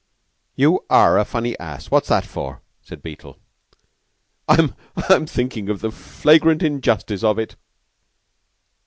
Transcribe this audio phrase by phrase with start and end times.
[0.55, 1.91] "You are a funny ass!
[1.91, 3.37] What's that for?" said Beetle.
[4.47, 7.55] "I'm I'm thinking of the flagrant injustice of it!"